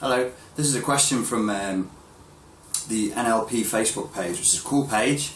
Hello, 0.00 0.30
this 0.54 0.64
is 0.64 0.76
a 0.76 0.80
question 0.80 1.24
from 1.24 1.50
um, 1.50 1.90
the 2.86 3.10
NLP 3.10 3.62
Facebook 3.62 4.14
page, 4.14 4.36
which 4.36 4.54
is 4.54 4.60
a 4.60 4.62
cool 4.62 4.86
page, 4.86 5.32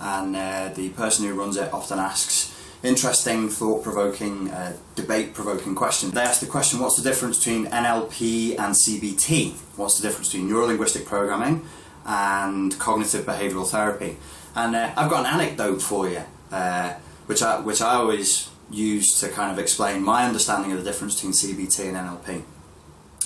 and 0.00 0.34
uh, 0.34 0.70
the 0.74 0.88
person 0.88 1.26
who 1.26 1.34
runs 1.34 1.58
it 1.58 1.70
often 1.70 1.98
asks 1.98 2.58
interesting, 2.82 3.50
thought-provoking, 3.50 4.50
uh, 4.50 4.74
debate-provoking 4.94 5.74
questions. 5.74 6.12
They 6.12 6.22
ask 6.22 6.40
the 6.40 6.46
question, 6.46 6.80
what's 6.80 6.96
the 6.96 7.02
difference 7.02 7.36
between 7.36 7.66
NLP 7.66 8.58
and 8.58 8.74
CBT? 8.74 9.52
What's 9.76 10.00
the 10.00 10.08
difference 10.08 10.32
between 10.32 10.48
neurolinguistic 10.48 11.04
programming 11.04 11.66
and 12.06 12.78
cognitive 12.78 13.26
behavioural 13.26 13.68
therapy? 13.68 14.16
And 14.54 14.76
uh, 14.76 14.94
I've 14.96 15.10
got 15.10 15.26
an 15.26 15.38
anecdote 15.38 15.82
for 15.82 16.08
you, 16.08 16.22
uh, 16.50 16.94
which 17.26 17.42
I 17.42 17.60
which 17.60 17.82
I 17.82 17.96
always 17.96 18.48
use 18.70 19.20
to 19.20 19.28
kind 19.28 19.52
of 19.52 19.58
explain 19.58 20.02
my 20.02 20.24
understanding 20.24 20.72
of 20.72 20.78
the 20.78 20.84
difference 20.90 21.16
between 21.16 21.32
CBT 21.32 21.88
and 21.88 21.98
NLP 21.98 22.44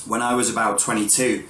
when 0.07 0.23
I 0.23 0.35
was 0.35 0.51
about 0.51 0.79
22, 0.79 1.45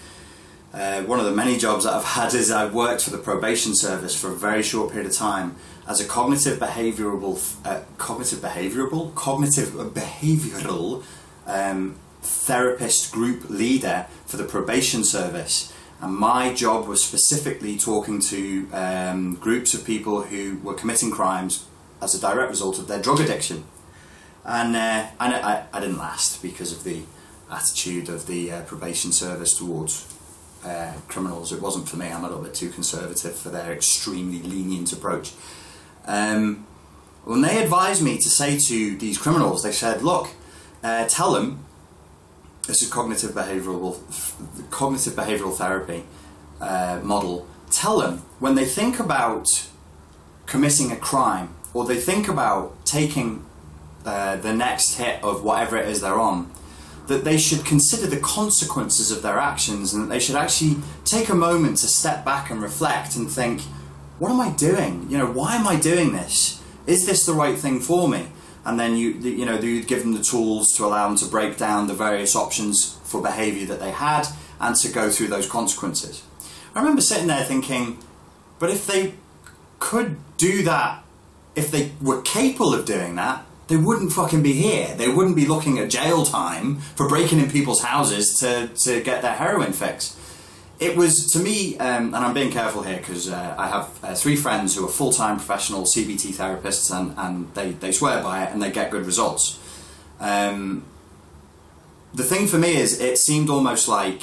uh, 0.73 1.03
one 1.03 1.19
of 1.19 1.25
the 1.25 1.33
many 1.33 1.59
jobs 1.59 1.85
that 1.85 1.95
I've 1.95 2.05
had 2.17 2.35
is 2.35 2.51
I've 2.51 2.75
worked 2.75 3.03
for 3.03 3.11
the 3.11 3.19
probation 3.19 3.75
service 3.75 4.19
for 4.21 4.29
a 4.29 4.35
very 4.35 4.63
short 4.63 4.93
period 4.93 5.11
of 5.11 5.17
time 5.17 5.57
as 5.87 6.01
a 6.01 6.05
cognitive 6.05 6.59
behavioural, 6.59 7.57
uh, 7.65 7.81
cognitive 7.99 8.39
behavioural, 8.39 9.15
cognitive 9.15 9.71
behavioural 9.71 11.03
um, 11.47 11.97
therapist 12.23 13.13
group 13.13 13.49
leader 13.51 14.07
for 14.27 14.37
the 14.37 14.45
probation 14.45 15.03
service. 15.03 15.73
And 16.01 16.15
my 16.15 16.55
job 16.55 16.87
was 16.87 17.05
specifically 17.05 17.77
talking 17.77 18.21
to 18.21 18.69
um, 18.73 19.35
groups 19.35 19.75
of 19.75 19.85
people 19.85 20.23
who 20.23 20.59
were 20.63 20.75
committing 20.75 21.11
crimes 21.11 21.67
as 22.01 22.15
a 22.15 22.21
direct 22.21 22.51
result 22.51 22.79
of 22.79 22.87
their 22.87 23.03
drug 23.03 23.21
addiction. 23.21 23.65
And, 24.45 24.75
uh, 24.75 25.09
and 25.21 25.35
I, 25.35 25.67
I 25.73 25.81
didn't 25.81 25.99
last 25.99 26.41
because 26.41 26.73
of 26.73 26.85
the 26.85 27.03
attitude 27.51 28.09
of 28.09 28.27
the 28.27 28.53
uh, 28.53 28.63
probation 28.63 29.13
service 29.13 29.57
towards 29.59 30.07
uh, 30.65 30.93
criminals. 31.09 31.53
It 31.53 31.61
wasn't 31.61 31.89
for 31.89 31.97
me. 31.97 32.09
I'm 32.09 32.25
a 32.25 32.29
little 32.29 32.43
bit 32.43 32.55
too 32.55 32.71
conservative 32.71 33.35
for 33.35 33.49
their 33.49 33.73
extremely 33.73 34.41
lenient 34.41 34.93
approach. 34.93 35.33
Um, 36.07 36.67
when 37.25 37.43
they 37.43 37.63
advised 37.63 38.03
me 38.03 38.17
to 38.19 38.29
say 38.29 38.59
to 38.59 38.97
these 38.97 39.19
criminals, 39.19 39.63
they 39.63 39.73
said, 39.73 40.03
"Look, 40.03 40.29
uh, 40.83 41.07
tell 41.09 41.33
them 41.33 41.65
this 42.67 42.83
is 42.83 42.89
cognitive 42.89 43.33
behavioural 43.33 43.99
cognitive 44.71 45.15
behavioural 45.15 45.55
therapy 45.55 46.05
uh, 46.61 47.01
model. 47.03 47.47
Tell 47.71 47.99
them 47.99 48.23
when 48.39 48.55
they 48.55 48.65
think 48.65 48.99
about 48.99 49.69
committing 50.47 50.91
a 50.91 50.97
crime 50.97 51.55
or 51.73 51.85
they 51.85 51.99
think 51.99 52.29
about 52.29 52.85
taking 52.85 53.45
uh, 54.05 54.37
the 54.37 54.53
next 54.53 54.97
hit 54.97 55.23
of 55.23 55.45
whatever 55.45 55.77
it 55.77 55.89
is 55.89 56.01
they're 56.01 56.21
on." 56.21 56.51
That 57.11 57.25
they 57.25 57.37
should 57.37 57.65
consider 57.65 58.07
the 58.07 58.21
consequences 58.21 59.11
of 59.11 59.21
their 59.21 59.37
actions 59.37 59.93
and 59.93 60.05
that 60.05 60.09
they 60.09 60.21
should 60.21 60.37
actually 60.37 60.77
take 61.05 61.29
a 61.29 61.35
moment 61.35 61.77
to 61.79 61.89
step 61.89 62.25
back 62.25 62.51
and 62.51 62.63
reflect 62.63 63.17
and 63.17 63.29
think, 63.29 63.63
what 64.21 64.31
am 64.31 64.41
I 64.41 64.51
doing? 64.51 65.11
You 65.11 65.19
know, 65.19 65.27
why 65.27 65.57
am 65.57 65.67
I 65.67 65.75
doing 65.75 66.13
this? 66.13 66.63
Is 66.87 67.07
this 67.07 67.27
the 67.27 67.33
right 67.33 67.59
thing 67.59 67.81
for 67.81 68.07
me? 68.07 68.29
And 68.65 68.79
then 68.79 68.97
you, 68.97 69.11
you 69.11 69.45
know, 69.45 69.59
you 69.59 69.83
give 69.83 70.03
them 70.03 70.13
the 70.13 70.23
tools 70.23 70.73
to 70.77 70.85
allow 70.85 71.09
them 71.09 71.17
to 71.17 71.27
break 71.27 71.57
down 71.57 71.89
the 71.89 71.95
various 71.95 72.37
options 72.37 72.97
for 73.03 73.21
behaviour 73.21 73.67
that 73.67 73.81
they 73.81 73.91
had 73.91 74.29
and 74.61 74.77
to 74.77 74.89
go 74.89 75.11
through 75.11 75.29
those 75.29 75.49
consequences. 75.49 76.23
I 76.77 76.79
remember 76.79 77.03
sitting 77.03 77.27
there 77.27 77.43
thinking, 77.43 77.99
but 78.61 78.71
if 78.71 78.87
they 78.87 79.15
could 79.81 80.17
do 80.37 80.63
that, 80.63 81.03
if 81.57 81.73
they 81.73 81.91
were 82.01 82.23
capable 82.23 82.73
of 82.73 82.85
doing 82.85 83.17
that, 83.17 83.45
they 83.71 83.77
wouldn't 83.77 84.13
fucking 84.13 84.43
be 84.43 84.53
here. 84.53 84.93
They 84.97 85.09
wouldn't 85.09 85.37
be 85.37 85.47
looking 85.47 85.79
at 85.79 85.91
jail 85.91 86.25
time 86.27 86.79
for 86.97 87.09
breaking 87.09 87.39
in 87.39 87.49
people's 87.49 87.83
houses 87.83 88.37
to, 88.41 88.67
to 88.67 89.01
get 89.01 89.23
their 89.23 89.35
heroin 89.35 89.73
fix. 89.73 90.17
It 90.81 90.97
was, 90.97 91.31
to 91.33 91.39
me, 91.39 91.79
um, 91.79 92.07
and 92.07 92.17
I'm 92.17 92.35
being 92.35 92.51
careful 92.51 92.83
here 92.83 92.97
because 92.97 93.31
uh, 93.31 93.55
I 93.57 93.69
have 93.69 94.01
uh, 94.03 94.15
three 94.17 94.35
friends 94.35 94.75
who 94.75 94.85
are 94.85 94.89
full 94.89 95.13
time 95.13 95.37
professional 95.37 95.85
CBT 95.85 96.35
therapists 96.35 96.91
and, 96.91 97.15
and 97.17 97.55
they, 97.55 97.71
they 97.71 97.93
swear 97.93 98.21
by 98.21 98.43
it 98.43 98.53
and 98.53 98.61
they 98.61 98.73
get 98.73 98.91
good 98.91 99.07
results. 99.07 99.61
Um, 100.19 100.85
the 102.13 102.25
thing 102.25 102.49
for 102.49 102.59
me 102.59 102.75
is, 102.75 103.01
it 103.01 103.19
seemed 103.19 103.49
almost 103.51 103.87
like 103.87 104.23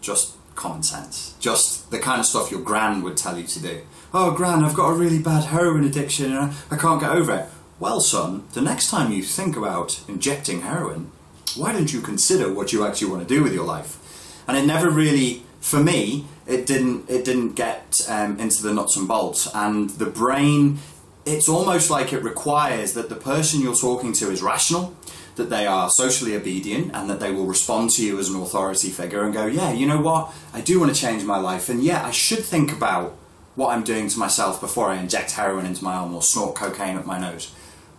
just 0.00 0.34
common 0.56 0.82
sense. 0.82 1.36
Just 1.38 1.92
the 1.92 2.00
kind 2.00 2.18
of 2.18 2.26
stuff 2.26 2.50
your 2.50 2.62
gran 2.62 3.02
would 3.02 3.16
tell 3.16 3.38
you 3.38 3.46
to 3.46 3.60
do. 3.60 3.82
Oh, 4.12 4.32
gran, 4.32 4.64
I've 4.64 4.74
got 4.74 4.88
a 4.88 4.94
really 4.94 5.20
bad 5.20 5.44
heroin 5.44 5.84
addiction 5.84 6.32
and 6.32 6.38
I, 6.38 6.54
I 6.72 6.76
can't 6.76 7.00
get 7.00 7.12
over 7.12 7.34
it. 7.36 7.46
Well, 7.82 7.98
son, 7.98 8.44
the 8.52 8.60
next 8.60 8.90
time 8.90 9.10
you 9.10 9.24
think 9.24 9.56
about 9.56 10.04
injecting 10.06 10.60
heroin, 10.60 11.10
why 11.56 11.72
don't 11.72 11.92
you 11.92 12.00
consider 12.00 12.48
what 12.48 12.72
you 12.72 12.86
actually 12.86 13.10
want 13.10 13.26
to 13.26 13.34
do 13.34 13.42
with 13.42 13.52
your 13.52 13.64
life? 13.64 13.98
And 14.46 14.56
it 14.56 14.64
never 14.66 14.88
really, 14.88 15.42
for 15.60 15.82
me, 15.82 16.26
it 16.46 16.64
didn't. 16.64 17.10
It 17.10 17.24
didn't 17.24 17.54
get 17.54 18.00
um, 18.08 18.38
into 18.38 18.62
the 18.62 18.72
nuts 18.72 18.96
and 18.96 19.08
bolts. 19.08 19.48
And 19.52 19.90
the 19.90 20.06
brain, 20.06 20.78
it's 21.26 21.48
almost 21.48 21.90
like 21.90 22.12
it 22.12 22.22
requires 22.22 22.92
that 22.92 23.08
the 23.08 23.16
person 23.16 23.60
you're 23.60 23.74
talking 23.74 24.12
to 24.12 24.30
is 24.30 24.42
rational, 24.42 24.94
that 25.34 25.50
they 25.50 25.66
are 25.66 25.90
socially 25.90 26.36
obedient, 26.36 26.94
and 26.94 27.10
that 27.10 27.18
they 27.18 27.32
will 27.32 27.46
respond 27.46 27.90
to 27.96 28.06
you 28.06 28.16
as 28.20 28.28
an 28.28 28.40
authority 28.40 28.90
figure 28.90 29.24
and 29.24 29.34
go, 29.34 29.46
yeah, 29.46 29.72
you 29.72 29.88
know 29.88 30.00
what, 30.00 30.32
I 30.54 30.60
do 30.60 30.78
want 30.78 30.94
to 30.94 31.00
change 31.00 31.24
my 31.24 31.38
life, 31.38 31.68
and 31.68 31.82
yeah, 31.82 32.06
I 32.06 32.12
should 32.12 32.44
think 32.44 32.70
about 32.70 33.16
what 33.56 33.70
I'm 33.70 33.82
doing 33.82 34.06
to 34.08 34.20
myself 34.20 34.60
before 34.60 34.90
I 34.90 35.00
inject 35.00 35.32
heroin 35.32 35.66
into 35.66 35.82
my 35.82 35.94
arm 35.94 36.14
or 36.14 36.22
snort 36.22 36.54
cocaine 36.54 36.96
up 36.96 37.06
my 37.06 37.18
nose. 37.18 37.52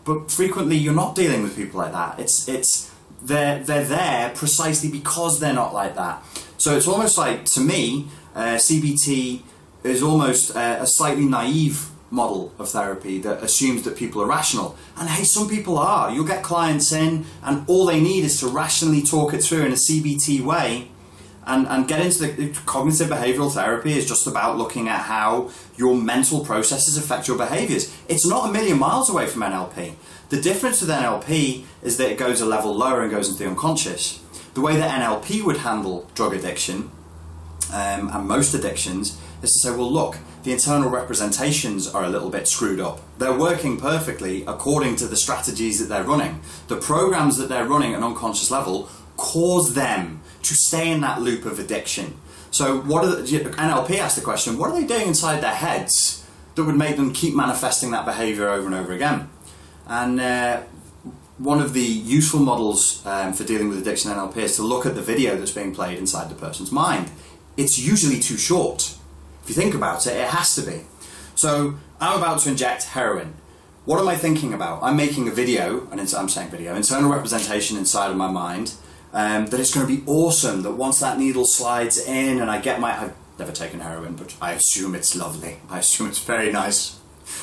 But 0.05 0.31
frequently, 0.31 0.75
you're 0.75 0.93
not 0.93 1.15
dealing 1.15 1.43
with 1.43 1.55
people 1.55 1.79
like 1.79 1.93
that. 1.93 2.19
It's 2.19 2.47
it's 2.47 2.91
they're 3.21 3.59
they're 3.59 3.85
there 3.85 4.31
precisely 4.35 4.89
because 4.89 5.39
they're 5.39 5.53
not 5.53 5.73
like 5.73 5.95
that. 5.95 6.23
So 6.57 6.75
it's 6.75 6.87
almost 6.87 7.17
like 7.17 7.45
to 7.45 7.61
me, 7.61 8.07
uh, 8.35 8.55
CBT 8.55 9.41
is 9.83 10.01
almost 10.01 10.55
uh, 10.55 10.77
a 10.79 10.87
slightly 10.87 11.25
naive 11.25 11.89
model 12.09 12.53
of 12.59 12.69
therapy 12.69 13.19
that 13.19 13.43
assumes 13.43 13.83
that 13.83 13.97
people 13.97 14.21
are 14.21 14.27
rational. 14.27 14.77
And 14.97 15.09
hey, 15.09 15.23
some 15.23 15.49
people 15.49 15.77
are. 15.77 16.11
You'll 16.11 16.27
get 16.27 16.43
clients 16.43 16.91
in, 16.91 17.25
and 17.43 17.65
all 17.67 17.85
they 17.85 17.99
need 17.99 18.23
is 18.23 18.39
to 18.41 18.47
rationally 18.47 19.01
talk 19.01 19.33
it 19.33 19.43
through 19.43 19.65
in 19.65 19.71
a 19.71 19.75
CBT 19.75 20.41
way 20.41 20.89
and, 21.45 21.67
and 21.67 21.87
get 21.87 22.05
into 22.05 22.27
the 22.27 22.49
cognitive 22.65 23.09
behavioral 23.09 23.51
therapy 23.51 23.93
is 23.97 24.07
just 24.07 24.27
about 24.27 24.57
looking 24.57 24.87
at 24.87 25.01
how 25.01 25.51
your 25.75 25.95
mental 25.95 26.45
processes 26.45 26.97
affect 26.97 27.27
your 27.27 27.37
behaviors. 27.37 27.95
It's 28.07 28.25
not 28.25 28.49
a 28.49 28.51
million 28.51 28.79
miles 28.79 29.09
away 29.09 29.27
from 29.27 29.41
NLP. 29.41 29.95
The 30.29 30.41
difference 30.41 30.81
with 30.81 30.89
NLP 30.89 31.65
is 31.81 31.97
that 31.97 32.11
it 32.11 32.17
goes 32.17 32.41
a 32.41 32.45
level 32.45 32.73
lower 32.73 33.01
and 33.01 33.11
goes 33.11 33.29
into 33.29 33.43
the 33.43 33.49
unconscious. 33.49 34.19
The 34.53 34.61
way 34.61 34.77
that 34.77 35.01
NLP 35.01 35.43
would 35.43 35.57
handle 35.57 36.09
drug 36.15 36.33
addiction 36.33 36.91
um, 37.71 38.09
and 38.13 38.27
most 38.27 38.53
addictions 38.53 39.19
is 39.41 39.51
to 39.51 39.59
say, 39.59 39.75
well, 39.75 39.91
look, 39.91 40.17
the 40.43 40.51
internal 40.51 40.89
representations 40.89 41.87
are 41.87 42.03
a 42.03 42.09
little 42.09 42.29
bit 42.29 42.47
screwed 42.47 42.79
up. 42.79 43.01
They're 43.17 43.37
working 43.37 43.79
perfectly 43.79 44.43
according 44.45 44.97
to 44.97 45.07
the 45.07 45.15
strategies 45.15 45.79
that 45.79 45.85
they're 45.85 46.03
running. 46.03 46.41
The 46.67 46.77
programs 46.77 47.37
that 47.37 47.49
they're 47.49 47.65
running 47.65 47.93
at 47.93 47.99
an 47.99 48.03
unconscious 48.03 48.51
level 48.51 48.89
cause 49.17 49.73
them 49.73 50.21
to 50.43 50.53
stay 50.53 50.91
in 50.91 51.01
that 51.01 51.21
loop 51.21 51.45
of 51.45 51.59
addiction. 51.59 52.15
So, 52.51 52.81
what 52.81 53.03
are 53.03 53.15
the, 53.15 53.39
NLP 53.39 53.97
asked 53.97 54.15
the 54.15 54.21
question: 54.21 54.57
What 54.57 54.69
are 54.69 54.79
they 54.79 54.85
doing 54.85 55.07
inside 55.07 55.41
their 55.41 55.55
heads 55.55 56.25
that 56.55 56.63
would 56.63 56.75
make 56.75 56.97
them 56.97 57.11
keep 57.11 57.35
manifesting 57.35 57.91
that 57.91 58.05
behaviour 58.05 58.47
over 58.47 58.67
and 58.67 58.75
over 58.75 58.93
again? 58.93 59.29
And 59.87 60.19
uh, 60.19 60.61
one 61.39 61.59
of 61.59 61.73
the 61.73 61.81
useful 61.81 62.39
models 62.39 63.03
um, 63.05 63.33
for 63.33 63.43
dealing 63.43 63.69
with 63.69 63.79
addiction 63.79 64.11
NLP 64.11 64.37
is 64.37 64.55
to 64.57 64.63
look 64.63 64.85
at 64.85 64.93
the 64.95 65.01
video 65.01 65.35
that's 65.35 65.51
being 65.51 65.73
played 65.73 65.97
inside 65.97 66.29
the 66.29 66.35
person's 66.35 66.71
mind. 66.71 67.09
It's 67.57 67.79
usually 67.79 68.19
too 68.19 68.37
short. 68.37 68.95
If 69.41 69.49
you 69.49 69.55
think 69.55 69.73
about 69.73 70.05
it, 70.05 70.15
it 70.15 70.27
has 70.27 70.55
to 70.55 70.61
be. 70.61 70.81
So, 71.35 71.75
I'm 71.99 72.19
about 72.19 72.39
to 72.41 72.49
inject 72.49 72.83
heroin. 72.83 73.33
What 73.85 73.99
am 73.99 74.07
I 74.07 74.15
thinking 74.15 74.53
about? 74.53 74.81
I'm 74.83 74.95
making 74.95 75.27
a 75.27 75.31
video, 75.31 75.87
and 75.91 75.99
I'm 75.99 76.29
saying 76.29 76.49
video, 76.49 76.75
internal 76.75 77.11
representation 77.11 77.77
inside 77.77 78.11
of 78.11 78.15
my 78.15 78.29
mind 78.29 78.75
um, 79.13 79.45
that 79.47 79.59
it's 79.59 79.73
going 79.73 79.87
to 79.87 79.95
be 79.95 80.03
awesome. 80.07 80.63
That 80.63 80.73
once 80.73 80.99
that 80.99 81.17
needle 81.17 81.45
slides 81.45 81.97
in 81.97 82.41
and 82.41 82.49
I 82.49 82.59
get 82.59 82.79
my, 82.79 82.99
I've 82.99 83.15
never 83.39 83.51
taken 83.51 83.79
heroin, 83.79 84.15
but 84.15 84.35
I 84.41 84.53
assume 84.53 84.95
it's 84.95 85.15
lovely. 85.15 85.57
I 85.69 85.79
assume 85.79 86.09
it's 86.09 86.19
very 86.19 86.51
nice. 86.51 86.99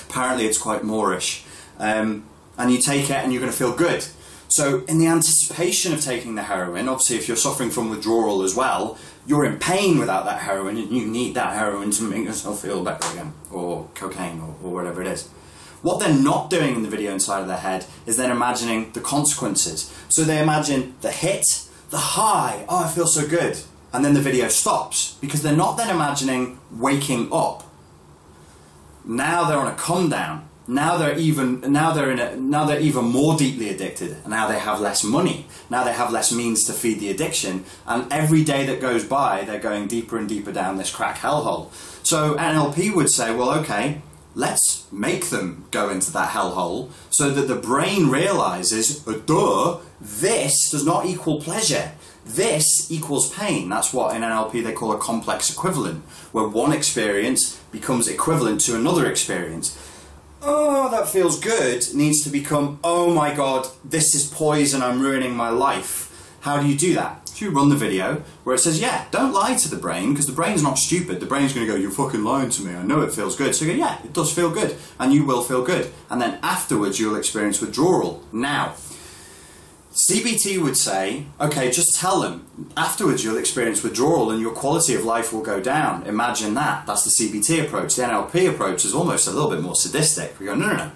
Apparently, 0.09 0.47
it's 0.47 0.59
quite 0.59 0.83
moreish. 0.83 1.45
Um, 1.79 2.27
and 2.59 2.71
you 2.71 2.79
take 2.79 3.05
it 3.05 3.17
and 3.17 3.33
you're 3.33 3.41
going 3.41 3.53
to 3.53 3.57
feel 3.57 3.75
good. 3.75 4.05
So, 4.49 4.85
in 4.87 4.99
the 4.99 5.07
anticipation 5.07 5.93
of 5.93 6.01
taking 6.01 6.35
the 6.35 6.43
heroin, 6.43 6.89
obviously, 6.89 7.17
if 7.17 7.29
you're 7.29 7.37
suffering 7.37 7.71
from 7.71 7.89
withdrawal 7.89 8.43
as 8.43 8.55
well, 8.57 8.99
you're 9.25 9.45
in 9.45 9.59
pain 9.61 9.99
without 9.99 10.25
that 10.25 10.41
heroin 10.41 10.77
and 10.77 10.91
you 10.91 11.07
need 11.07 11.35
that 11.37 11.55
heroin 11.55 11.93
to 11.93 12.03
make 12.03 12.25
yourself 12.25 12.63
feel 12.63 12.83
better 12.83 13.13
again, 13.13 13.33
or 13.53 13.89
cocaine, 13.95 14.41
or, 14.41 14.57
or 14.65 14.73
whatever 14.73 15.01
it 15.01 15.07
is. 15.07 15.29
What 15.83 15.99
they're 16.01 16.13
not 16.13 16.51
doing 16.51 16.77
in 16.77 16.83
the 16.83 16.91
video 16.91 17.13
inside 17.13 17.41
of 17.41 17.49
their 17.49 17.57
head 17.57 17.87
is 18.07 18.17
they're 18.17 18.31
imagining 18.31 18.93
the 18.93 19.01
consequences. 19.01 19.93
So 20.09 20.25
they 20.25 20.41
imagine 20.41 20.95
the 21.01 21.11
hit, 21.11 21.47
the 21.91 21.99
high, 21.99 22.65
oh, 22.69 22.85
I 22.85 22.89
feel 22.89 23.07
so 23.07 23.27
good. 23.27 23.59
And 23.93 24.05
then 24.05 24.15
the 24.15 24.21
video 24.21 24.49
stops 24.49 25.17
because 25.21 25.43
they're 25.43 25.57
not 25.57 25.77
then 25.77 25.91
imagining 25.91 26.61
waking 26.71 27.33
up. 27.33 27.65
Now 29.05 29.45
they're 29.45 29.59
on 29.59 29.67
a 29.67 29.75
come 29.75 30.09
down. 30.11 30.49
now 30.69 30.97
they're 30.97 31.19
even 31.19 31.61
now 31.73 31.93
they're 31.93 32.13
in 32.13 32.21
a, 32.21 32.37
now 32.37 32.65
they're 32.65 32.79
even 32.79 33.05
more 33.05 33.37
deeply 33.37 33.69
addicted. 33.71 34.17
Now 34.27 34.47
they 34.47 34.59
have 34.59 34.81
less 34.81 35.03
money. 35.03 35.47
Now 35.69 35.83
they 35.83 35.93
have 35.93 36.13
less 36.13 36.31
means 36.33 36.65
to 36.65 36.73
feed 36.73 37.01
the 37.01 37.11
addiction. 37.11 37.65
And 37.87 38.11
every 38.13 38.45
day 38.45 38.65
that 38.67 38.81
goes 38.81 39.05
by, 39.05 39.43
they're 39.43 39.59
going 39.59 39.89
deeper 39.89 40.17
and 40.17 40.29
deeper 40.29 40.53
down 40.53 40.77
this 40.77 40.95
crack 40.95 41.19
hellhole. 41.19 41.73
So 42.05 42.35
NLP 42.37 42.95
would 42.95 43.11
say, 43.11 43.35
well, 43.35 43.51
okay, 43.61 44.01
let's 44.35 44.87
make 44.93 45.27
them 45.27 45.65
go 45.71 45.91
into 45.91 46.13
that 46.13 46.31
hellhole 46.31 46.91
so 47.11 47.31
that 47.31 47.49
the 47.49 47.57
brain 47.57 48.09
realizes, 48.09 49.05
oh, 49.07 49.19
duh, 49.21 49.81
this 50.01 50.71
does 50.71 50.85
not 50.85 51.07
equal 51.07 51.41
pleasure. 51.41 51.93
This 52.25 52.91
equals 52.91 53.33
pain. 53.35 53.69
That's 53.69 53.93
what 53.93 54.15
in 54.15 54.23
NLP 54.23 54.63
they 54.63 54.73
call 54.73 54.93
a 54.93 54.99
complex 54.99 55.53
equivalent, 55.53 56.05
where 56.33 56.47
one 56.47 56.73
experience 56.73 57.57
becomes 57.73 58.09
equivalent 58.09 58.61
to 58.63 58.77
another 58.77 59.11
experience. 59.11 59.77
Oh, 60.43 60.91
that 60.91 61.09
feels 61.09 61.39
good 61.39 61.85
needs 61.95 62.23
to 62.23 62.31
become, 62.31 62.79
oh 62.83 63.13
my 63.13 63.35
god, 63.35 63.69
this 63.85 64.15
is 64.15 64.27
poison, 64.27 64.81
I'm 64.81 65.01
ruining 65.01 65.35
my 65.35 65.51
life. 65.51 66.10
How 66.41 66.61
do 66.61 66.67
you 66.67 66.77
do 66.77 66.95
that? 66.95 67.17
You 67.37 67.51
run 67.51 67.71
the 67.71 67.77
video 67.77 68.17
where 68.45 68.55
it 68.55 68.59
says, 68.59 68.81
yeah, 68.81 69.07
don't 69.11 69.33
lie 69.33 69.55
to 69.55 69.69
the 69.71 69.77
brain 69.77 70.13
because 70.13 70.27
the 70.27 70.33
brain's 70.33 70.63
not 70.63 70.77
stupid. 70.79 71.21
The 71.21 71.27
brain's 71.27 71.55
going 71.55 71.67
to 71.67 71.73
go, 71.73 71.79
you're 71.79 71.91
fucking 71.91 72.23
lying 72.23 72.51
to 72.51 72.63
me. 72.63 72.75
I 72.75 72.83
know 72.83 73.01
it 73.01 73.15
feels 73.15 73.35
good. 73.35 73.55
So 73.55 73.65
you 73.65 73.73
go, 73.73 73.79
yeah, 73.79 73.99
it 74.05 74.13
does 74.13 74.31
feel 74.31 74.51
good. 74.51 74.77
And 74.99 75.15
you 75.15 75.25
will 75.25 75.43
feel 75.43 75.65
good. 75.65 75.91
And 76.11 76.21
then 76.21 76.39
afterwards, 76.43 77.01
you'll 77.01 77.17
experience 77.17 77.59
withdrawal. 77.63 78.23
Now, 78.31 78.75
CBT 79.93 80.63
would 80.63 80.77
say, 80.77 81.25
okay, 81.41 81.71
just 81.71 81.99
tell 81.99 82.21
them. 82.21 82.47
Afterwards, 82.77 83.25
you'll 83.25 83.39
experience 83.39 83.83
withdrawal 83.83 84.31
and 84.31 84.41
your 84.41 84.53
quality 84.53 84.95
of 84.95 85.05
life 85.05 85.33
will 85.33 85.43
go 85.43 85.61
down. 85.61 86.07
Imagine 86.07 86.55
that. 86.55 86.87
That's 86.87 87.05
the 87.05 87.11
CBT 87.11 87.65
approach. 87.65 87.97
The 87.97 88.03
NLP 88.03 88.51
approach 88.51 88.85
is 88.85 88.95
almost 88.95 89.27
a 89.27 89.31
little 89.31 89.51
bit 89.51 89.63
more 89.63 89.75
sadistic. 89.75 90.39
We 90.39 90.47
go, 90.47 90.55
no, 90.55 90.67
no, 90.69 90.77
no. 90.77 90.93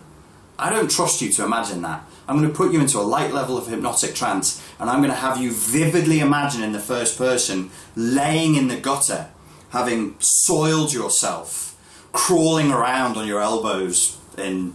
I 0.58 0.70
don't 0.70 0.91
trust 0.91 1.20
you 1.23 1.32
to 1.32 1.44
imagine 1.44 1.82
that. 1.82 2.05
I'm 2.26 2.38
going 2.38 2.49
to 2.49 2.56
put 2.56 2.73
you 2.73 2.81
into 2.81 2.99
a 2.99 3.03
light 3.03 3.32
level 3.32 3.59
of 3.59 3.67
hypnotic 3.67 4.15
trance 4.15 4.62
and 4.79 4.88
I'm 4.88 5.00
going 5.00 5.11
to 5.11 5.17
have 5.17 5.38
you 5.38 5.53
vividly 5.53 6.21
imagine 6.21 6.62
in 6.62 6.73
the 6.73 6.81
first 6.81 7.19
person 7.19 7.71
laying 7.94 8.55
in 8.55 8.69
the 8.69 8.76
gutter, 8.76 9.29
having 9.71 10.17
soiled 10.19 10.93
yourself, 10.93 11.76
crawling 12.12 12.71
around 12.71 13.17
on 13.17 13.26
your 13.26 13.41
elbows 13.41 14.19
in 14.38 14.75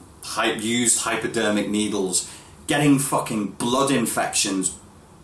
used 0.59 0.99
hypodermic 0.99 1.69
needles 1.69 2.29
getting 2.69 2.99
fucking 2.99 3.47
blood 3.47 3.89
infections, 3.89 4.77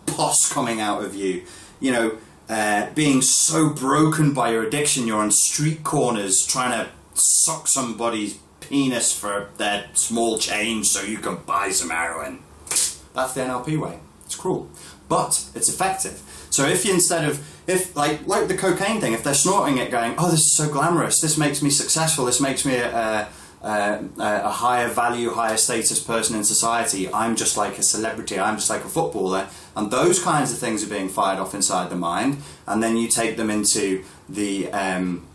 pus 0.04 0.52
coming 0.52 0.80
out 0.80 1.04
of 1.04 1.14
you, 1.14 1.44
you 1.78 1.92
know, 1.92 2.18
uh, 2.48 2.90
being 2.94 3.22
so 3.22 3.68
broken 3.70 4.34
by 4.34 4.50
your 4.50 4.64
addiction, 4.64 5.06
you're 5.06 5.20
on 5.20 5.30
street 5.30 5.84
corners 5.84 6.44
trying 6.44 6.72
to 6.72 6.90
suck 7.14 7.68
somebody's 7.68 8.38
penis 8.68 9.16
for 9.16 9.50
their 9.58 9.86
small 9.94 10.38
change 10.38 10.88
so 10.88 11.02
you 11.02 11.18
can 11.18 11.36
buy 11.36 11.70
some 11.70 11.90
heroin. 11.90 12.40
That's 12.68 13.32
the 13.34 13.40
NLP 13.42 13.78
way. 13.78 13.98
It's 14.24 14.36
cruel, 14.36 14.70
but 15.08 15.48
it's 15.54 15.68
effective. 15.68 16.22
So 16.50 16.66
if 16.66 16.84
you 16.84 16.94
instead 16.94 17.24
of 17.24 17.46
if 17.66 17.96
like 17.96 18.26
like 18.26 18.48
the 18.48 18.56
cocaine 18.56 19.00
thing, 19.00 19.12
if 19.12 19.22
they're 19.22 19.34
snorting 19.34 19.78
it, 19.78 19.90
going, 19.90 20.14
oh, 20.18 20.30
this 20.30 20.40
is 20.40 20.56
so 20.56 20.70
glamorous, 20.70 21.20
this 21.20 21.36
makes 21.36 21.62
me 21.62 21.70
successful, 21.70 22.24
this 22.24 22.40
makes 22.40 22.64
me 22.64 22.76
a, 22.76 23.28
uh, 23.62 24.02
a 24.18 24.50
higher 24.50 24.88
value, 24.88 25.30
higher 25.30 25.56
status 25.56 26.00
person 26.00 26.36
in 26.36 26.44
society. 26.44 27.12
I'm 27.12 27.36
just 27.36 27.56
like 27.56 27.78
a 27.78 27.82
celebrity. 27.82 28.38
I'm 28.38 28.56
just 28.56 28.70
like 28.70 28.84
a 28.84 28.88
footballer. 28.88 29.48
And 29.74 29.90
those 29.90 30.22
kinds 30.22 30.52
of 30.52 30.58
things 30.58 30.84
are 30.84 30.88
being 30.88 31.08
fired 31.08 31.38
off 31.38 31.54
inside 31.54 31.90
the 31.90 31.96
mind. 31.96 32.42
And 32.66 32.82
then 32.82 32.96
you 32.96 33.08
take 33.08 33.36
them 33.36 33.50
into 33.50 34.04
the 34.28 34.70
um, 34.72 35.26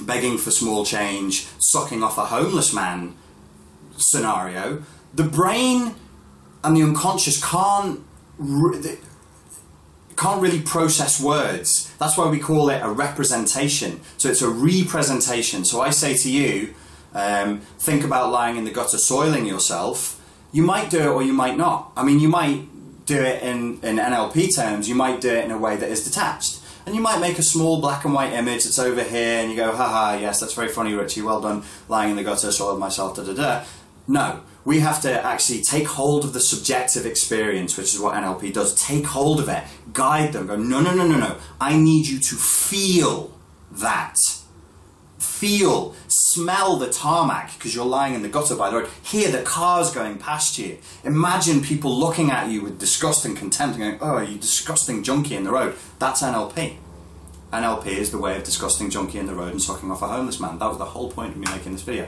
begging 0.00 0.38
for 0.38 0.50
small 0.50 0.84
change, 0.84 1.46
sucking 1.58 2.02
off 2.02 2.18
a 2.18 2.26
homeless 2.26 2.72
man 2.72 3.14
scenario. 3.96 4.82
The 5.14 5.24
brain 5.24 5.94
and 6.64 6.76
the 6.76 6.82
unconscious 6.82 7.42
can't. 7.42 8.00
Re- 8.38 8.98
can't 10.16 10.40
really 10.40 10.60
process 10.60 11.20
words. 11.20 11.92
That's 11.98 12.16
why 12.16 12.28
we 12.28 12.38
call 12.38 12.68
it 12.68 12.80
a 12.80 12.88
representation. 12.88 14.00
So 14.18 14.28
it's 14.28 14.42
a 14.42 14.48
representation. 14.48 15.64
So 15.64 15.80
I 15.80 15.90
say 15.90 16.14
to 16.14 16.30
you, 16.30 16.74
um, 17.14 17.60
think 17.78 18.04
about 18.04 18.30
lying 18.30 18.56
in 18.56 18.64
the 18.64 18.70
gutter 18.70 18.98
soiling 18.98 19.46
yourself, 19.46 20.20
you 20.52 20.62
might 20.62 20.90
do 20.90 21.00
it 21.00 21.06
or 21.06 21.22
you 21.22 21.32
might 21.32 21.56
not. 21.56 21.92
I 21.96 22.04
mean, 22.04 22.20
you 22.20 22.28
might 22.28 22.68
do 23.06 23.20
it 23.20 23.42
in, 23.42 23.80
in 23.82 23.96
NLP 23.96 24.54
terms, 24.54 24.88
you 24.88 24.94
might 24.94 25.20
do 25.20 25.30
it 25.30 25.44
in 25.44 25.50
a 25.50 25.58
way 25.58 25.76
that 25.76 25.88
is 25.88 26.04
detached. 26.04 26.60
And 26.84 26.94
you 26.94 27.00
might 27.00 27.20
make 27.20 27.38
a 27.38 27.42
small 27.42 27.80
black 27.80 28.04
and 28.04 28.12
white 28.12 28.32
image 28.32 28.64
that's 28.64 28.78
over 28.78 29.02
here 29.04 29.40
and 29.40 29.50
you 29.50 29.56
go, 29.56 29.70
haha, 29.72 30.18
yes, 30.18 30.40
that's 30.40 30.54
very 30.54 30.68
funny, 30.68 30.94
Richie, 30.94 31.22
well 31.22 31.40
done, 31.40 31.62
lying 31.88 32.10
in 32.10 32.16
the 32.16 32.24
gutter, 32.24 32.50
soiled 32.50 32.80
myself, 32.80 33.16
da 33.16 33.22
da 33.24 33.34
da. 33.34 33.64
No, 34.08 34.40
we 34.64 34.80
have 34.80 35.00
to 35.02 35.24
actually 35.24 35.62
take 35.62 35.86
hold 35.86 36.24
of 36.24 36.32
the 36.32 36.40
subjective 36.40 37.06
experience, 37.06 37.76
which 37.76 37.94
is 37.94 38.00
what 38.00 38.14
NLP 38.14 38.52
does. 38.52 38.74
Take 38.74 39.06
hold 39.06 39.38
of 39.38 39.48
it, 39.48 39.62
guide 39.92 40.32
them, 40.32 40.48
go, 40.48 40.56
no, 40.56 40.80
no, 40.80 40.92
no, 40.92 41.06
no, 41.06 41.18
no. 41.18 41.36
I 41.60 41.76
need 41.76 42.08
you 42.08 42.18
to 42.18 42.34
feel 42.34 43.32
that 43.70 44.16
feel, 45.42 45.92
smell 46.06 46.76
the 46.76 46.88
tarmac 46.88 47.52
because 47.54 47.74
you're 47.74 47.84
lying 47.84 48.14
in 48.14 48.22
the 48.22 48.28
gutter 48.28 48.54
by 48.54 48.70
the 48.70 48.76
road, 48.76 48.88
hear 49.02 49.28
the 49.28 49.42
cars 49.42 49.92
going 49.92 50.16
past 50.16 50.56
you. 50.56 50.78
Imagine 51.02 51.60
people 51.60 51.92
looking 51.92 52.30
at 52.30 52.48
you 52.48 52.62
with 52.62 52.78
disgust 52.78 53.24
and 53.24 53.36
contempt 53.36 53.76
and 53.76 53.98
going, 53.98 53.98
oh, 54.00 54.20
you 54.20 54.38
disgusting 54.38 55.02
junkie 55.02 55.34
in 55.34 55.42
the 55.42 55.50
road. 55.50 55.74
That's 55.98 56.22
NLP. 56.22 56.76
NLP 57.52 57.86
is 57.88 58.12
the 58.12 58.18
way 58.18 58.36
of 58.36 58.44
disgusting 58.44 58.88
junkie 58.88 59.18
in 59.18 59.26
the 59.26 59.34
road 59.34 59.50
and 59.50 59.60
sucking 59.60 59.90
off 59.90 60.00
a 60.00 60.06
homeless 60.06 60.38
man. 60.38 60.60
That 60.60 60.68
was 60.68 60.78
the 60.78 60.84
whole 60.84 61.10
point 61.10 61.32
of 61.32 61.38
me 61.38 61.46
making 61.50 61.72
this 61.72 61.82
video. 61.82 62.06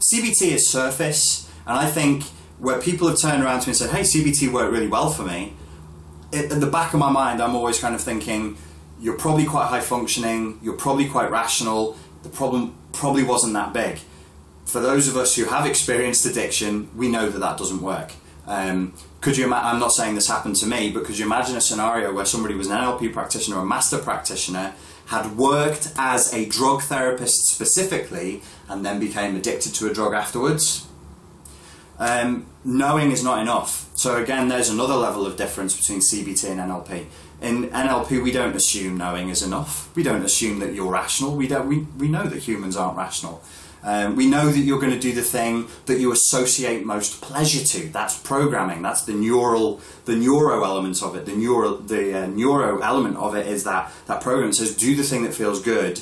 CBT 0.00 0.52
is 0.52 0.66
surface, 0.66 1.52
and 1.66 1.78
I 1.78 1.90
think 1.90 2.24
where 2.58 2.80
people 2.80 3.06
have 3.08 3.18
turned 3.18 3.44
around 3.44 3.60
to 3.60 3.66
me 3.66 3.72
and 3.72 3.76
said, 3.76 3.90
hey, 3.90 4.00
CBT 4.00 4.50
worked 4.50 4.72
really 4.72 4.88
well 4.88 5.10
for 5.10 5.24
me, 5.24 5.52
it, 6.32 6.50
at 6.50 6.60
the 6.60 6.66
back 6.66 6.94
of 6.94 7.00
my 7.00 7.10
mind, 7.10 7.42
I'm 7.42 7.54
always 7.54 7.78
kind 7.78 7.94
of 7.94 8.00
thinking, 8.00 8.56
you're 8.98 9.18
probably 9.18 9.44
quite 9.44 9.66
high 9.66 9.82
functioning, 9.82 10.58
you're 10.62 10.78
probably 10.78 11.06
quite 11.06 11.30
rational, 11.30 11.98
the 12.26 12.36
problem 12.36 12.74
probably 12.92 13.22
wasn't 13.22 13.52
that 13.54 13.72
big. 13.72 13.98
For 14.64 14.80
those 14.80 15.06
of 15.08 15.16
us 15.16 15.36
who 15.36 15.44
have 15.44 15.64
experienced 15.64 16.26
addiction, 16.26 16.90
we 16.96 17.08
know 17.08 17.28
that 17.30 17.38
that 17.38 17.56
doesn't 17.56 17.80
work. 17.80 18.12
Um, 18.46 18.94
could 19.20 19.36
you? 19.36 19.52
I'm 19.52 19.78
not 19.78 19.92
saying 19.92 20.14
this 20.14 20.28
happened 20.28 20.56
to 20.56 20.66
me, 20.66 20.90
but 20.90 21.04
could 21.04 21.18
you 21.18 21.24
imagine 21.24 21.56
a 21.56 21.60
scenario 21.60 22.12
where 22.12 22.24
somebody 22.24 22.54
was 22.54 22.68
an 22.68 22.76
NLP 22.76 23.12
practitioner 23.12 23.58
or 23.58 23.62
a 23.62 23.66
master 23.66 23.98
practitioner, 23.98 24.74
had 25.06 25.36
worked 25.36 25.92
as 25.96 26.32
a 26.34 26.46
drug 26.46 26.82
therapist 26.82 27.46
specifically, 27.46 28.42
and 28.68 28.84
then 28.84 28.98
became 28.98 29.36
addicted 29.36 29.72
to 29.74 29.88
a 29.88 29.94
drug 29.94 30.14
afterwards? 30.14 30.86
Um, 31.98 32.46
knowing 32.64 33.10
is 33.10 33.24
not 33.24 33.40
enough. 33.40 33.88
So 33.94 34.22
again, 34.22 34.48
there's 34.48 34.68
another 34.68 34.94
level 34.94 35.26
of 35.26 35.36
difference 35.36 35.76
between 35.76 36.00
CBT 36.00 36.50
and 36.50 36.60
NLP 36.60 37.06
in 37.40 37.68
NLP, 37.68 38.22
we 38.22 38.32
don't 38.32 38.56
assume 38.56 38.96
knowing 38.96 39.28
is 39.28 39.42
enough. 39.42 39.94
We 39.94 40.02
don't 40.02 40.24
assume 40.24 40.58
that 40.60 40.74
you're 40.74 40.90
rational. 40.90 41.36
We 41.36 41.48
don't. 41.48 41.68
We, 41.68 41.80
we 41.98 42.08
know 42.08 42.24
that 42.24 42.42
humans 42.42 42.76
aren't 42.76 42.96
rational. 42.96 43.42
Um, 43.82 44.16
we 44.16 44.26
know 44.26 44.48
that 44.48 44.58
you're 44.58 44.80
going 44.80 44.92
to 44.92 44.98
do 44.98 45.12
the 45.12 45.22
thing 45.22 45.68
that 45.86 46.00
you 46.00 46.10
associate 46.10 46.84
most 46.84 47.20
pleasure 47.20 47.64
to. 47.64 47.88
That's 47.88 48.18
programming. 48.18 48.82
That's 48.82 49.02
the 49.02 49.12
neural, 49.12 49.80
the 50.06 50.16
neuro 50.16 50.64
element 50.64 51.02
of 51.02 51.14
it. 51.14 51.24
The 51.24 51.36
neural, 51.36 51.76
the 51.76 52.24
uh, 52.24 52.26
neuro 52.26 52.80
element 52.80 53.16
of 53.16 53.36
it 53.36 53.46
is 53.46 53.62
that 53.62 53.92
that 54.06 54.20
program 54.20 54.52
says 54.52 54.74
do 54.74 54.96
the 54.96 55.04
thing 55.04 55.22
that 55.22 55.34
feels 55.34 55.62
good, 55.62 56.00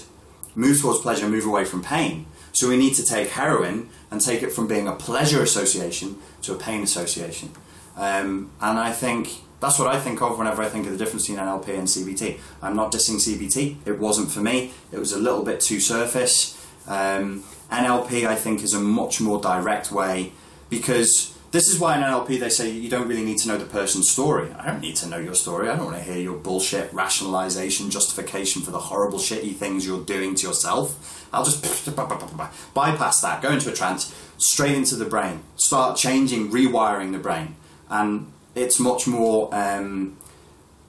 move 0.55 0.81
towards 0.81 1.00
pleasure, 1.00 1.29
move 1.29 1.45
away 1.45 1.67
from 1.67 1.83
pain. 1.83 2.26
So 2.53 2.69
we 2.69 2.79
need 2.79 2.95
to 2.95 3.05
take 3.05 3.29
heroin 3.31 3.91
and 4.11 4.19
take 4.19 4.43
it 4.43 4.53
from 4.53 4.67
being 4.67 4.88
a 4.88 4.93
pleasure 4.93 5.43
association 5.43 6.17
to 6.43 6.55
a 6.55 6.57
pain 6.57 6.83
association. 6.83 7.50
Um, 7.97 8.50
and 8.62 8.79
I 8.79 8.93
think 8.93 9.43
that's 9.64 9.78
what 9.78 9.88
I 9.88 9.99
think 9.99 10.21
of 10.21 10.37
whenever 10.37 10.62
I 10.62 10.68
think 10.68 10.85
of 10.85 10.92
the 10.92 10.99
difference 10.99 11.26
between 11.26 11.42
NLP 11.42 11.68
and 11.68 11.88
CBT. 11.88 12.38
I'm 12.61 12.76
not 12.76 12.92
dissing 12.92 13.16
CBT. 13.16 13.87
It 13.87 13.99
wasn't 13.99 14.30
for 14.30 14.40
me. 14.40 14.73
It 14.92 14.99
was 14.99 15.12
a 15.12 15.18
little 15.18 15.42
bit 15.42 15.61
too 15.61 15.80
surface. 15.80 16.54
Um, 16.87 17.44
NLP, 17.73 18.26
I 18.26 18.35
think, 18.35 18.62
is 18.62 18.75
a 18.75 18.78
much 18.78 19.23
more 19.23 19.40
direct 19.40 19.90
way 19.90 20.33
because 20.68 21.35
this 21.50 21.66
is 21.68 21.78
why 21.78 21.97
in 21.97 22.02
NLP 22.02 22.38
they 22.40 22.50
say 22.50 22.68
you 22.68 22.90
don't 22.90 23.09
really 23.09 23.25
need 23.25 23.38
to 23.38 23.49
know 23.49 23.56
the 23.56 23.64
person's 23.64 24.11
story. 24.11 24.52
I 24.52 24.66
don't 24.66 24.83
need 24.83 24.97
to 24.97 25.09
know 25.09 25.16
your 25.16 25.35
story. 25.35 25.71
I 25.71 25.76
don't 25.76 25.87
want 25.87 25.97
to 25.97 26.02
hear 26.02 26.18
your 26.18 26.37
bullshit 26.37 26.92
rationalization, 26.92 27.90
justification 27.90 28.61
for 28.61 28.71
the 28.71 28.80
horrible, 28.80 29.18
shitty 29.18 29.54
things 29.54 29.87
you're 29.87 30.04
doing 30.04 30.35
to 30.35 30.47
yourself. 30.47 31.26
I'll 31.33 31.44
just 31.44 31.87
bypass 32.75 33.23
that, 33.23 33.40
go 33.40 33.50
into 33.50 33.71
a 33.71 33.75
trance, 33.75 34.14
straight 34.37 34.75
into 34.75 34.97
the 34.97 35.06
brain, 35.06 35.40
start 35.56 35.97
changing, 35.97 36.50
rewiring 36.50 37.12
the 37.12 37.18
brain. 37.18 37.56
And 37.88 38.33
it's 38.54 38.78
much 38.78 39.06
more. 39.06 39.54
Um, 39.54 40.16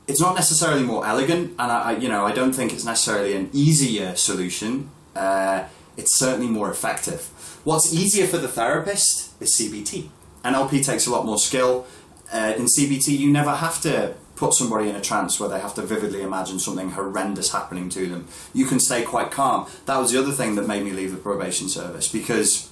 it's 0.07 0.21
not 0.21 0.35
necessarily 0.35 0.83
more 0.83 1.05
elegant, 1.05 1.51
and 1.57 1.71
I, 1.71 1.81
I, 1.81 1.97
you 1.97 2.07
know, 2.07 2.25
I 2.25 2.31
don't 2.31 2.53
think 2.53 2.71
it's 2.71 2.85
necessarily 2.85 3.33
an 3.33 3.49
easier 3.53 4.15
solution. 4.15 4.91
Uh, 5.15 5.65
it's 5.97 6.15
certainly 6.17 6.47
more 6.47 6.69
effective. 6.69 7.31
What's 7.63 7.91
easier 7.93 8.27
for 8.27 8.37
the 8.37 8.47
therapist 8.47 9.31
is 9.41 9.55
CBT. 9.55 10.09
NLP 10.43 10.85
takes 10.85 11.07
a 11.07 11.11
lot 11.11 11.25
more 11.25 11.39
skill. 11.39 11.87
Uh, 12.31 12.53
in 12.55 12.65
CBT, 12.65 13.17
you 13.17 13.31
never 13.31 13.55
have 13.55 13.81
to 13.81 14.13
put 14.35 14.53
somebody 14.53 14.89
in 14.89 14.95
a 14.95 15.01
trance 15.01 15.39
where 15.39 15.49
they 15.49 15.59
have 15.59 15.73
to 15.75 15.81
vividly 15.81 16.21
imagine 16.21 16.59
something 16.59 16.91
horrendous 16.91 17.51
happening 17.51 17.89
to 17.89 18.07
them. 18.07 18.27
You 18.53 18.65
can 18.65 18.79
stay 18.79 19.03
quite 19.03 19.31
calm. 19.31 19.67
That 19.85 19.97
was 19.97 20.11
the 20.11 20.19
other 20.19 20.31
thing 20.31 20.55
that 20.55 20.67
made 20.67 20.83
me 20.83 20.91
leave 20.91 21.11
the 21.11 21.17
probation 21.17 21.69
service 21.69 22.07
because 22.07 22.69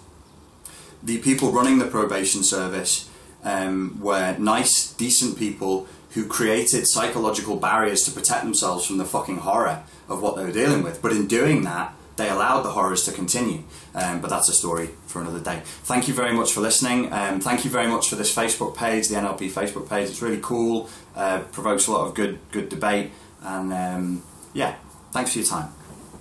the 1.01 1.19
people 1.19 1.51
running 1.51 1.79
the 1.79 1.87
probation 1.87 2.43
service 2.43 3.09
um, 3.43 3.99
were 4.01 4.35
nice, 4.37 4.93
decent 4.93 5.37
people 5.37 5.87
who 6.11 6.25
created 6.27 6.87
psychological 6.87 7.55
barriers 7.55 8.03
to 8.03 8.11
protect 8.11 8.43
themselves 8.43 8.85
from 8.85 8.97
the 8.97 9.05
fucking 9.05 9.37
horror 9.37 9.83
of 10.07 10.21
what 10.21 10.35
they 10.35 10.43
were 10.43 10.51
dealing 10.51 10.83
with. 10.83 11.01
But 11.01 11.11
in 11.11 11.27
doing 11.27 11.63
that, 11.63 11.93
they 12.15 12.29
allowed 12.29 12.61
the 12.61 12.69
horrors 12.69 13.03
to 13.05 13.11
continue. 13.11 13.63
Um, 13.95 14.21
but 14.21 14.29
that's 14.29 14.49
a 14.49 14.53
story 14.53 14.89
for 15.07 15.21
another 15.21 15.39
day. 15.39 15.61
Thank 15.63 16.07
you 16.07 16.13
very 16.13 16.33
much 16.33 16.51
for 16.51 16.61
listening. 16.61 17.11
Um, 17.11 17.39
thank 17.39 17.65
you 17.65 17.71
very 17.71 17.87
much 17.87 18.09
for 18.09 18.15
this 18.15 18.33
Facebook 18.33 18.75
page, 18.75 19.07
the 19.07 19.15
NLP 19.15 19.51
Facebook 19.51 19.89
page. 19.89 20.09
It's 20.09 20.21
really 20.21 20.39
cool. 20.41 20.89
Uh, 21.15 21.39
provokes 21.51 21.87
a 21.87 21.91
lot 21.91 22.07
of 22.07 22.13
good 22.13 22.39
good 22.51 22.69
debate. 22.69 23.11
And 23.41 23.73
um, 23.73 24.23
yeah, 24.53 24.75
thanks 25.11 25.33
for 25.33 25.39
your 25.39 25.47
time. 25.47 25.82